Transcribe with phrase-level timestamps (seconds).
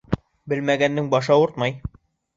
[0.53, 1.81] Белмәгәндең башы ауыртмай.